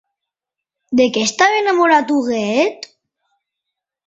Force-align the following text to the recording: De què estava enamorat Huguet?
De 1.01 1.05
què 1.17 1.25
estava 1.25 1.59
enamorat 1.65 2.15
Huguet? 2.17 2.89